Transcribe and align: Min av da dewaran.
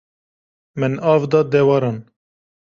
Min 0.79 0.93
av 1.13 1.21
da 1.31 1.39
dewaran. 1.51 1.99